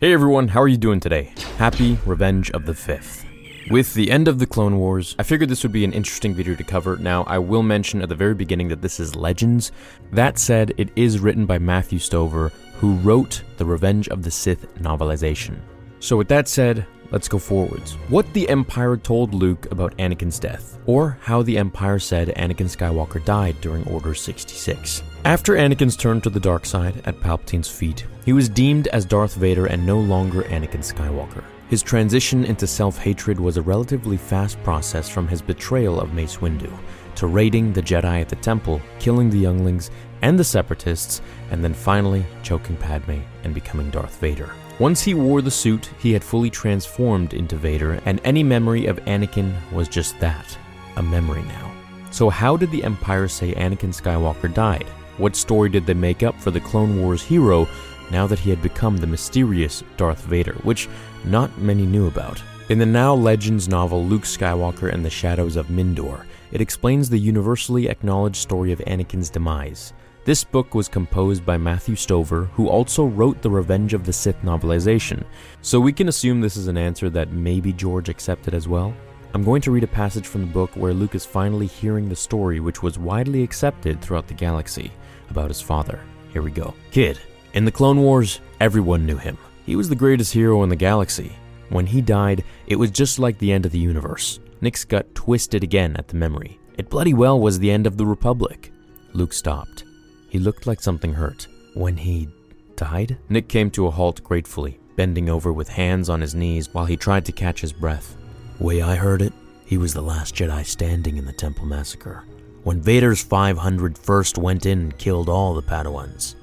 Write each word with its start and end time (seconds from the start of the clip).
Hey 0.00 0.12
everyone, 0.12 0.46
how 0.46 0.62
are 0.62 0.68
you 0.68 0.76
doing 0.76 1.00
today? 1.00 1.32
Happy 1.56 1.98
Revenge 2.06 2.52
of 2.52 2.66
the 2.66 2.74
Fifth. 2.74 3.26
With 3.68 3.94
the 3.94 4.12
end 4.12 4.28
of 4.28 4.38
the 4.38 4.46
Clone 4.46 4.78
Wars, 4.78 5.16
I 5.18 5.24
figured 5.24 5.48
this 5.48 5.64
would 5.64 5.72
be 5.72 5.84
an 5.84 5.92
interesting 5.92 6.36
video 6.36 6.54
to 6.54 6.62
cover. 6.62 6.96
Now, 6.98 7.24
I 7.24 7.38
will 7.38 7.64
mention 7.64 8.00
at 8.00 8.08
the 8.08 8.14
very 8.14 8.34
beginning 8.34 8.68
that 8.68 8.80
this 8.80 9.00
is 9.00 9.16
Legends. 9.16 9.72
That 10.12 10.38
said, 10.38 10.72
it 10.76 10.90
is 10.94 11.18
written 11.18 11.46
by 11.46 11.58
Matthew 11.58 11.98
Stover, 11.98 12.52
who 12.76 12.94
wrote 12.98 13.42
the 13.56 13.64
Revenge 13.64 14.08
of 14.08 14.22
the 14.22 14.30
Sith 14.30 14.72
novelization. 14.76 15.56
So, 15.98 16.16
with 16.16 16.28
that 16.28 16.46
said, 16.46 16.86
let's 17.10 17.28
go 17.28 17.38
forwards. 17.38 17.94
What 18.08 18.32
the 18.32 18.48
Empire 18.48 18.96
told 18.96 19.34
Luke 19.34 19.70
about 19.70 19.96
Anakin's 19.98 20.38
death, 20.38 20.78
or 20.86 21.18
how 21.20 21.42
the 21.42 21.58
Empire 21.58 21.98
said 21.98 22.28
Anakin 22.28 22.68
Skywalker 22.68 23.24
died 23.24 23.60
during 23.60 23.86
Order 23.88 24.14
66. 24.14 25.02
After 25.24 25.54
Anakin's 25.54 25.96
turn 25.96 26.20
to 26.22 26.30
the 26.30 26.40
dark 26.40 26.64
side 26.64 27.02
at 27.04 27.20
Palpatine's 27.20 27.68
feet, 27.68 28.06
he 28.24 28.32
was 28.32 28.48
deemed 28.48 28.88
as 28.88 29.04
Darth 29.04 29.34
Vader 29.34 29.66
and 29.66 29.84
no 29.86 29.98
longer 29.98 30.42
Anakin 30.44 30.84
Skywalker. 30.84 31.44
His 31.68 31.82
transition 31.82 32.44
into 32.44 32.66
self 32.66 32.96
hatred 32.98 33.38
was 33.38 33.58
a 33.58 33.62
relatively 33.62 34.16
fast 34.16 34.62
process 34.62 35.08
from 35.08 35.28
his 35.28 35.42
betrayal 35.42 36.00
of 36.00 36.14
Mace 36.14 36.38
Windu 36.38 36.72
to 37.16 37.26
raiding 37.26 37.72
the 37.72 37.82
Jedi 37.82 38.20
at 38.20 38.28
the 38.28 38.36
Temple, 38.36 38.80
killing 38.98 39.28
the 39.28 39.38
younglings 39.38 39.90
and 40.22 40.38
the 40.38 40.44
Separatists, 40.44 41.20
and 41.50 41.62
then 41.62 41.74
finally 41.74 42.24
choking 42.42 42.76
Padme 42.76 43.20
and 43.44 43.54
becoming 43.54 43.90
Darth 43.90 44.18
Vader. 44.18 44.50
Once 44.78 45.02
he 45.02 45.12
wore 45.14 45.42
the 45.42 45.50
suit, 45.50 45.90
he 45.98 46.12
had 46.12 46.22
fully 46.22 46.48
transformed 46.48 47.34
into 47.34 47.56
Vader, 47.56 48.00
and 48.04 48.20
any 48.22 48.44
memory 48.44 48.86
of 48.86 48.98
Anakin 49.06 49.52
was 49.72 49.88
just 49.88 50.18
that 50.20 50.56
a 50.96 51.02
memory 51.02 51.42
now. 51.42 51.72
So, 52.10 52.30
how 52.30 52.56
did 52.56 52.70
the 52.70 52.84
Empire 52.84 53.28
say 53.28 53.54
Anakin 53.54 53.92
Skywalker 53.92 54.52
died? 54.52 54.86
What 55.16 55.34
story 55.34 55.68
did 55.68 55.84
they 55.84 55.94
make 55.94 56.22
up 56.22 56.38
for 56.40 56.52
the 56.52 56.60
Clone 56.60 57.00
Wars 57.00 57.22
hero 57.22 57.68
now 58.10 58.26
that 58.26 58.38
he 58.38 58.50
had 58.50 58.62
become 58.62 58.96
the 58.96 59.06
mysterious 59.06 59.82
Darth 59.96 60.22
Vader, 60.24 60.54
which 60.62 60.88
not 61.24 61.56
many 61.58 61.84
knew 61.84 62.06
about. 62.06 62.42
In 62.68 62.78
the 62.78 62.86
now 62.86 63.14
Legends 63.14 63.68
novel 63.68 64.04
Luke 64.04 64.22
Skywalker 64.22 64.92
and 64.92 65.04
the 65.04 65.10
Shadows 65.10 65.56
of 65.56 65.68
Mindor, 65.68 66.24
it 66.52 66.60
explains 66.60 67.08
the 67.08 67.18
universally 67.18 67.88
acknowledged 67.88 68.36
story 68.36 68.72
of 68.72 68.78
Anakin's 68.80 69.30
demise. 69.30 69.92
This 70.28 70.44
book 70.44 70.74
was 70.74 70.88
composed 70.88 71.46
by 71.46 71.56
Matthew 71.56 71.96
Stover, 71.96 72.50
who 72.52 72.68
also 72.68 73.06
wrote 73.06 73.40
the 73.40 73.48
Revenge 73.48 73.94
of 73.94 74.04
the 74.04 74.12
Sith 74.12 74.36
novelization, 74.42 75.24
so 75.62 75.80
we 75.80 75.90
can 75.90 76.08
assume 76.08 76.38
this 76.38 76.58
is 76.58 76.68
an 76.68 76.76
answer 76.76 77.08
that 77.08 77.32
maybe 77.32 77.72
George 77.72 78.10
accepted 78.10 78.52
as 78.52 78.68
well. 78.68 78.92
I'm 79.32 79.42
going 79.42 79.62
to 79.62 79.70
read 79.70 79.84
a 79.84 79.86
passage 79.86 80.26
from 80.26 80.42
the 80.42 80.52
book 80.52 80.70
where 80.74 80.92
Luke 80.92 81.14
is 81.14 81.24
finally 81.24 81.66
hearing 81.66 82.10
the 82.10 82.14
story 82.14 82.60
which 82.60 82.82
was 82.82 82.98
widely 82.98 83.42
accepted 83.42 84.02
throughout 84.02 84.28
the 84.28 84.34
galaxy 84.34 84.92
about 85.30 85.48
his 85.48 85.62
father. 85.62 85.98
Here 86.30 86.42
we 86.42 86.50
go. 86.50 86.74
Kid, 86.90 87.18
in 87.54 87.64
the 87.64 87.72
Clone 87.72 88.02
Wars, 88.02 88.42
everyone 88.60 89.06
knew 89.06 89.16
him. 89.16 89.38
He 89.64 89.76
was 89.76 89.88
the 89.88 89.96
greatest 89.96 90.34
hero 90.34 90.62
in 90.62 90.68
the 90.68 90.76
galaxy. 90.76 91.32
When 91.70 91.86
he 91.86 92.02
died, 92.02 92.44
it 92.66 92.76
was 92.76 92.90
just 92.90 93.18
like 93.18 93.38
the 93.38 93.50
end 93.50 93.64
of 93.64 93.72
the 93.72 93.78
universe. 93.78 94.40
Nick's 94.60 94.84
gut 94.84 95.14
twisted 95.14 95.64
again 95.64 95.96
at 95.96 96.06
the 96.06 96.16
memory. 96.16 96.60
It 96.76 96.90
bloody 96.90 97.14
well 97.14 97.40
was 97.40 97.58
the 97.58 97.70
end 97.70 97.86
of 97.86 97.96
the 97.96 98.04
Republic. 98.04 98.70
Luke 99.14 99.32
stopped. 99.32 99.84
He 100.28 100.38
looked 100.38 100.66
like 100.66 100.80
something 100.80 101.14
hurt. 101.14 101.46
When 101.74 101.96
he 101.96 102.28
died? 102.76 103.18
Nick 103.28 103.48
came 103.48 103.70
to 103.72 103.86
a 103.86 103.90
halt 103.90 104.22
gratefully, 104.22 104.78
bending 104.96 105.28
over 105.28 105.52
with 105.52 105.68
hands 105.68 106.08
on 106.08 106.20
his 106.20 106.34
knees 106.34 106.72
while 106.72 106.86
he 106.86 106.96
tried 106.96 107.24
to 107.26 107.32
catch 107.32 107.60
his 107.60 107.72
breath. 107.72 108.16
Way 108.58 108.82
I 108.82 108.96
heard 108.96 109.22
it, 109.22 109.32
he 109.64 109.78
was 109.78 109.94
the 109.94 110.02
last 110.02 110.34
Jedi 110.34 110.64
standing 110.64 111.16
in 111.16 111.24
the 111.24 111.32
Temple 111.32 111.66
Massacre. 111.66 112.24
When 112.64 112.80
Vader's 112.80 113.22
500 113.22 113.96
first 113.96 114.38
went 114.38 114.66
in 114.66 114.80
and 114.80 114.98
killed 114.98 115.28
all 115.28 115.54
the 115.54 115.62
Padawans. 115.62 116.34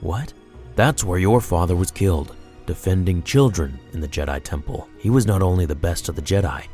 What? 0.00 0.32
That's 0.76 1.04
where 1.04 1.18
your 1.18 1.40
father 1.40 1.76
was 1.76 1.90
killed, 1.90 2.34
defending 2.66 3.22
children 3.22 3.78
in 3.92 4.00
the 4.00 4.08
Jedi 4.08 4.42
Temple. 4.42 4.88
He 4.98 5.10
was 5.10 5.26
not 5.26 5.42
only 5.42 5.66
the 5.66 5.74
best 5.74 6.08
of 6.08 6.16
the 6.16 6.22
Jedi, 6.22 6.64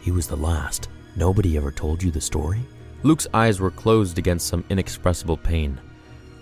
he 0.00 0.10
was 0.10 0.26
the 0.26 0.36
last. 0.36 0.88
Nobody 1.16 1.56
ever 1.56 1.72
told 1.72 2.02
you 2.02 2.10
the 2.10 2.20
story? 2.20 2.60
Luke's 3.02 3.26
eyes 3.34 3.60
were 3.60 3.70
closed 3.70 4.18
against 4.18 4.46
some 4.46 4.64
inexpressible 4.70 5.36
pain. 5.36 5.80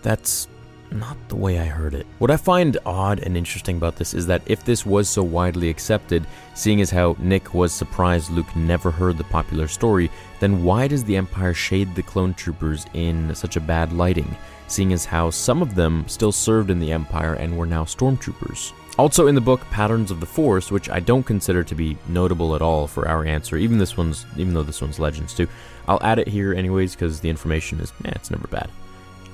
That's 0.06 0.46
not 0.92 1.16
the 1.28 1.34
way 1.34 1.58
I 1.58 1.64
heard 1.64 1.92
it. 1.92 2.06
What 2.20 2.30
I 2.30 2.36
find 2.36 2.78
odd 2.86 3.18
and 3.18 3.36
interesting 3.36 3.76
about 3.76 3.96
this 3.96 4.14
is 4.14 4.24
that 4.28 4.40
if 4.46 4.64
this 4.64 4.86
was 4.86 5.08
so 5.08 5.24
widely 5.24 5.68
accepted, 5.68 6.24
seeing 6.54 6.80
as 6.80 6.92
how 6.92 7.16
Nick 7.18 7.54
was 7.54 7.72
surprised 7.72 8.30
Luke 8.30 8.54
never 8.54 8.92
heard 8.92 9.18
the 9.18 9.24
popular 9.24 9.66
story, 9.66 10.08
then 10.38 10.62
why 10.62 10.86
does 10.86 11.02
the 11.02 11.16
Empire 11.16 11.52
shade 11.52 11.92
the 11.96 12.04
clone 12.04 12.34
troopers 12.34 12.86
in 12.94 13.34
such 13.34 13.56
a 13.56 13.60
bad 13.60 13.92
lighting? 13.92 14.36
seeing 14.68 14.92
as 14.92 15.04
how 15.04 15.30
some 15.30 15.62
of 15.62 15.74
them 15.74 16.04
still 16.08 16.32
served 16.32 16.70
in 16.70 16.80
the 16.80 16.92
Empire 16.92 17.34
and 17.34 17.56
were 17.56 17.66
now 17.66 17.84
stormtroopers. 17.84 18.72
Also 18.98 19.26
in 19.26 19.34
the 19.34 19.40
book 19.40 19.60
Patterns 19.70 20.10
of 20.10 20.20
the 20.20 20.26
Force, 20.26 20.72
which 20.72 20.88
I 20.88 21.00
don't 21.00 21.22
consider 21.22 21.62
to 21.62 21.74
be 21.74 21.96
notable 22.08 22.56
at 22.56 22.62
all 22.62 22.86
for 22.86 23.06
our 23.06 23.24
answer, 23.24 23.56
even 23.56 23.78
this 23.78 23.96
one's 23.96 24.24
even 24.36 24.54
though 24.54 24.62
this 24.62 24.80
one's 24.80 24.98
Legends 24.98 25.34
too. 25.34 25.48
I'll 25.86 26.02
add 26.02 26.18
it 26.18 26.26
here 26.26 26.52
anyways 26.52 26.94
because 26.94 27.20
the 27.20 27.30
information 27.30 27.78
is 27.80 27.92
eh, 28.04 28.12
it's 28.14 28.30
never 28.30 28.48
bad. 28.48 28.70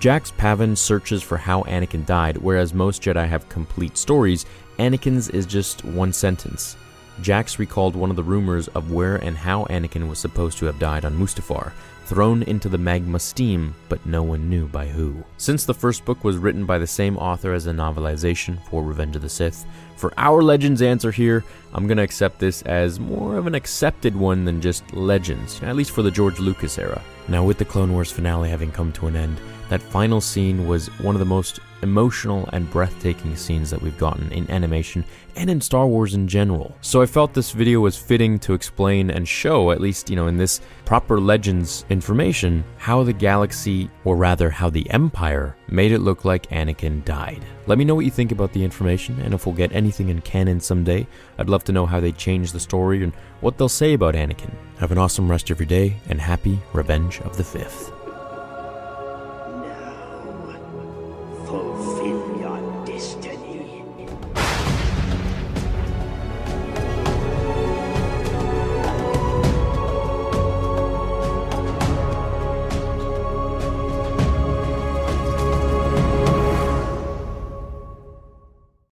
Jax 0.02 0.32
Pavan 0.32 0.76
searches 0.76 1.22
for 1.22 1.36
how 1.36 1.62
Anakin 1.62 2.04
died, 2.04 2.36
whereas 2.38 2.74
most 2.74 3.02
Jedi 3.02 3.28
have 3.28 3.48
complete 3.48 3.96
stories, 3.96 4.46
Anakin's 4.80 5.28
is 5.28 5.46
just 5.46 5.84
one 5.84 6.12
sentence. 6.12 6.76
Jax 7.20 7.60
recalled 7.60 7.94
one 7.94 8.10
of 8.10 8.16
the 8.16 8.22
rumors 8.24 8.66
of 8.66 8.90
where 8.90 9.14
and 9.14 9.36
how 9.36 9.64
Anakin 9.66 10.08
was 10.08 10.18
supposed 10.18 10.58
to 10.58 10.66
have 10.66 10.80
died 10.80 11.04
on 11.04 11.16
Mustafar, 11.16 11.70
thrown 12.04 12.42
into 12.42 12.68
the 12.68 12.78
magma 12.78 13.18
steam, 13.18 13.74
but 13.88 14.04
no 14.04 14.22
one 14.22 14.48
knew 14.50 14.66
by 14.66 14.86
who. 14.86 15.22
Since 15.36 15.64
the 15.64 15.74
first 15.74 16.04
book 16.04 16.24
was 16.24 16.36
written 16.36 16.66
by 16.66 16.78
the 16.78 16.86
same 16.86 17.16
author 17.16 17.52
as 17.52 17.64
the 17.64 17.72
novelization 17.72 18.62
for 18.66 18.82
Revenge 18.82 19.16
of 19.16 19.22
the 19.22 19.28
Sith, 19.28 19.64
for 19.96 20.12
our 20.16 20.42
Legends 20.42 20.82
answer 20.82 21.10
here, 21.10 21.44
I'm 21.72 21.86
gonna 21.86 22.02
accept 22.02 22.38
this 22.38 22.62
as 22.62 22.98
more 22.98 23.36
of 23.36 23.46
an 23.46 23.54
accepted 23.54 24.16
one 24.16 24.44
than 24.44 24.60
just 24.60 24.92
Legends, 24.92 25.62
at 25.62 25.76
least 25.76 25.92
for 25.92 26.02
the 26.02 26.10
George 26.10 26.38
Lucas 26.38 26.78
era. 26.78 27.00
Now, 27.28 27.44
with 27.44 27.58
the 27.58 27.64
Clone 27.64 27.92
Wars 27.92 28.10
finale 28.10 28.50
having 28.50 28.72
come 28.72 28.92
to 28.92 29.06
an 29.06 29.16
end, 29.16 29.40
that 29.68 29.80
final 29.80 30.20
scene 30.20 30.66
was 30.66 30.88
one 31.00 31.14
of 31.14 31.20
the 31.20 31.24
most 31.24 31.60
emotional 31.82 32.48
and 32.52 32.70
breathtaking 32.70 33.34
scenes 33.36 33.70
that 33.70 33.80
we've 33.80 33.98
gotten 33.98 34.30
in 34.32 34.50
animation 34.50 35.04
and 35.36 35.48
in 35.48 35.60
Star 35.60 35.86
Wars 35.86 36.14
in 36.14 36.28
general. 36.28 36.76
So 36.80 37.00
I 37.00 37.06
felt 37.06 37.32
this 37.32 37.52
video 37.52 37.80
was 37.80 37.96
fitting 37.96 38.38
to 38.40 38.54
explain 38.54 39.10
and 39.10 39.26
show, 39.26 39.70
at 39.70 39.80
least, 39.80 40.10
you 40.10 40.16
know, 40.16 40.26
in 40.26 40.36
this 40.36 40.60
proper 40.84 41.20
Legends 41.20 41.84
information, 41.92 42.64
how 42.78 43.04
the 43.04 43.12
galaxy, 43.12 43.88
or 44.04 44.16
rather 44.16 44.50
how 44.50 44.68
the 44.68 44.88
Empire, 44.90 45.54
made 45.68 45.92
it 45.92 46.00
look 46.00 46.24
like 46.24 46.48
Anakin 46.48 47.04
died. 47.04 47.44
Let 47.66 47.78
me 47.78 47.84
know 47.84 47.94
what 47.94 48.04
you 48.04 48.10
think 48.10 48.32
about 48.32 48.52
the 48.52 48.64
information 48.64 49.20
and 49.20 49.32
if 49.32 49.46
we'll 49.46 49.54
get 49.54 49.72
anything 49.72 50.08
in 50.08 50.20
canon 50.22 50.58
someday. 50.58 51.06
I'd 51.38 51.48
love 51.48 51.62
to 51.64 51.72
know 51.72 51.86
how 51.86 52.00
they 52.00 52.12
change 52.12 52.50
the 52.50 52.60
story 52.60 53.04
and 53.04 53.12
what 53.40 53.58
they'll 53.58 53.68
say 53.68 53.92
about 53.92 54.14
Anakin. 54.14 54.52
Have 54.78 54.90
an 54.90 54.98
awesome 54.98 55.30
rest 55.30 55.50
of 55.50 55.60
your 55.60 55.66
day 55.66 55.96
and 56.08 56.20
happy 56.20 56.58
Revenge 56.72 57.20
of 57.20 57.36
the 57.36 57.44
Fifth. 57.44 58.01